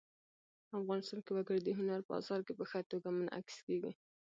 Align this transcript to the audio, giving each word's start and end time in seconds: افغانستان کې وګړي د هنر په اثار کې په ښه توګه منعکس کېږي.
افغانستان 0.79 1.19
کې 1.25 1.31
وګړي 1.33 1.59
د 1.63 1.69
هنر 1.77 1.99
په 2.07 2.13
اثار 2.19 2.39
کې 2.45 2.53
په 2.59 2.63
ښه 2.69 2.79
توګه 2.91 3.07
منعکس 3.17 3.57
کېږي. 3.67 3.91